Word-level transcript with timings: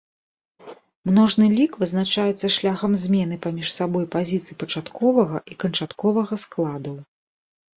Множны 1.09 1.45
лік 1.57 1.75
вызначаецца 1.83 2.51
шляхам 2.55 2.91
змены 3.03 3.35
паміж 3.45 3.67
сабой 3.77 4.05
пазіцый 4.17 4.59
пачатковага 4.65 5.37
і 5.53 5.59
канчатковага 5.65 6.35
складаў. 6.47 6.97